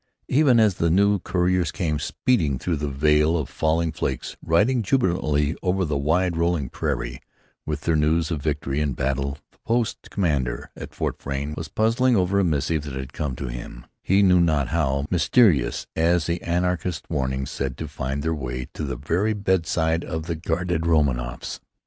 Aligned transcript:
Even 0.29 0.59
as 0.59 0.77
the 0.77 0.89
new 0.89 1.19
couriers 1.19 1.71
came 1.71 1.99
speeding 1.99 2.57
through 2.57 2.77
the 2.77 2.89
veil 2.89 3.37
of 3.37 3.47
falling 3.47 3.91
flakes, 3.91 4.35
riding 4.41 4.81
jubilantly 4.81 5.55
over 5.61 5.85
the 5.85 5.95
wide 5.95 6.35
rolling 6.35 6.69
prairie 6.69 7.21
with 7.67 7.81
their 7.81 7.95
news 7.95 8.31
of 8.31 8.41
victory 8.41 8.79
and 8.81 8.95
battle, 8.95 9.37
the 9.51 9.59
post 9.63 10.09
commander 10.09 10.71
at 10.75 10.95
Fort 10.95 11.21
Frayne 11.21 11.53
was 11.55 11.67
puzzling 11.67 12.15
over 12.15 12.39
a 12.39 12.43
missive 12.43 12.81
that 12.85 12.95
had 12.95 13.13
come 13.13 13.35
to 13.35 13.45
him, 13.47 13.85
he 14.01 14.23
knew 14.23 14.41
not 14.41 14.69
how, 14.69 15.05
mysterious 15.11 15.85
as 15.95 16.25
the 16.25 16.41
anarchists' 16.41 17.05
warnings 17.07 17.51
said 17.51 17.77
to 17.77 17.87
find 17.87 18.23
their 18.23 18.33
way 18.33 18.67
to 18.73 18.83
the 18.83 18.95
very 18.97 19.33
bedside 19.33 20.03
of 20.03 20.23
the 20.25 20.33
guarded 20.35 20.83
Romanoffs. 20.87 21.59